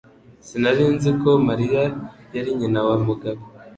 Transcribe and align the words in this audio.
Sinari 0.45 0.83
nzi 0.95 1.09
ko 1.21 1.29
Mariya 1.47 1.83
yari 2.35 2.49
nyina 2.59 2.79
wa 2.87 2.95
Mugabo 3.05 3.41